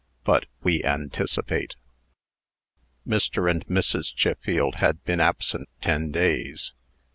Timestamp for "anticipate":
0.83-1.75